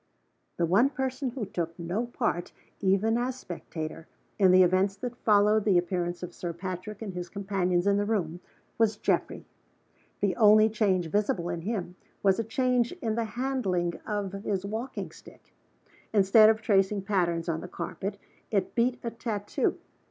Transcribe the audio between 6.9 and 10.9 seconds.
and his companions in the room was Geoffrey. The only